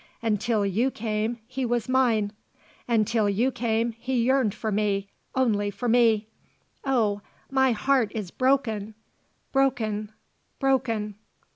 Until 0.23 0.65
you 0.65 0.89
came 0.89 1.37
he 1.45 1.63
was 1.63 1.87
mine. 1.87 2.33
Until 2.87 3.29
you 3.29 3.51
came 3.51 3.91
he 3.91 4.23
yearned 4.23 4.51
for 4.55 4.71
me 4.71 5.11
only 5.35 5.69
for 5.69 5.87
me. 5.87 6.27
Oh, 6.83 7.21
my 7.51 7.71
heart 7.73 8.11
is 8.15 8.31
broken! 8.31 8.95
broken! 9.51 10.11
broken!" 10.57 11.17